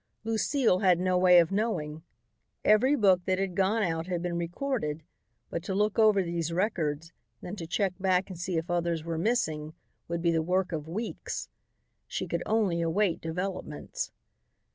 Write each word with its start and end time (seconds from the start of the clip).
Lucile 0.23 0.79
had 0.79 0.99
no 0.99 1.15
way 1.15 1.37
of 1.37 1.51
knowing. 1.51 2.01
Every 2.65 2.95
book 2.95 3.23
that 3.25 3.37
had 3.37 3.53
gone 3.53 3.83
out 3.83 4.07
had 4.07 4.23
been 4.23 4.35
recorded, 4.35 5.03
but 5.51 5.61
to 5.65 5.75
look 5.75 5.99
over 5.99 6.23
these 6.23 6.51
records, 6.51 7.13
then 7.41 7.55
to 7.57 7.67
check 7.67 7.93
back 7.99 8.27
and 8.27 8.39
see 8.39 8.57
if 8.57 8.71
others 8.71 9.03
were 9.03 9.19
missing, 9.19 9.75
would 10.07 10.23
be 10.23 10.31
the 10.31 10.41
work 10.41 10.71
of 10.71 10.87
weeks. 10.87 11.49
She 12.07 12.27
could 12.27 12.41
only 12.47 12.81
await 12.81 13.21
developments. 13.21 14.11